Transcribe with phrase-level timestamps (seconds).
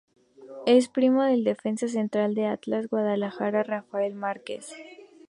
[0.65, 4.73] Es primo del defensa central del Atlas de Guadalajara, Rafael Márquez.